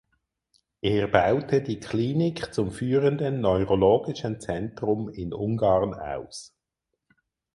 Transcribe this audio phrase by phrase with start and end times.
[0.81, 6.55] Er baute die Klinik zum führenden neurologischen Zentrum in Ungarn aus.